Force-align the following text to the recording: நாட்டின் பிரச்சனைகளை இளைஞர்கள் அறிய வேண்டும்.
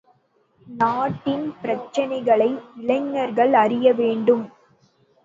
நாட்டின் 0.67 1.43
பிரச்சனைகளை 1.63 2.47
இளைஞர்கள் 2.75 3.53
அறிய 3.53 3.93
வேண்டும். 3.93 4.43